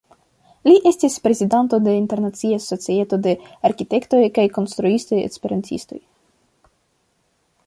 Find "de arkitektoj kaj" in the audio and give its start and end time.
3.27-4.49